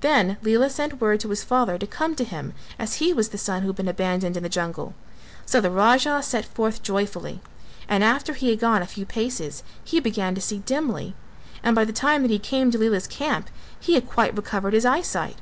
Then 0.00 0.38
Lela 0.40 0.70
sent 0.70 0.98
word 0.98 1.20
to 1.20 1.28
his 1.28 1.44
father 1.44 1.76
to 1.76 1.86
come 1.86 2.14
to 2.14 2.24
him, 2.24 2.54
as 2.78 2.94
he 2.94 3.12
was 3.12 3.28
the 3.28 3.36
son 3.36 3.60
who 3.60 3.66
had 3.68 3.76
been 3.76 3.86
abandoned 3.86 4.34
in 4.34 4.42
the 4.42 4.48
jungle, 4.48 4.94
so 5.44 5.60
the 5.60 5.70
Raja 5.70 6.22
set 6.22 6.46
forth 6.46 6.82
joyfully 6.82 7.42
and 7.86 8.02
after 8.02 8.32
he 8.32 8.48
had 8.48 8.60
gone 8.60 8.80
a 8.80 8.86
few 8.86 9.04
paces 9.04 9.62
he 9.84 10.00
began 10.00 10.34
to 10.34 10.40
see 10.40 10.60
dimly, 10.60 11.14
and 11.62 11.76
by 11.76 11.84
the 11.84 11.92
time 11.92 12.22
that 12.22 12.30
he 12.30 12.38
came 12.38 12.70
to 12.70 12.78
Lela's 12.78 13.06
camp 13.06 13.50
he 13.78 13.92
had 13.92 14.08
quite 14.08 14.34
recovered 14.34 14.72
his 14.72 14.86
eyesight. 14.86 15.36